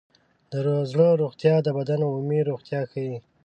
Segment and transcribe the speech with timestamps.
[0.51, 0.53] د
[0.91, 3.17] زړه روغتیا د بدن عمومي روغتیا ښيي.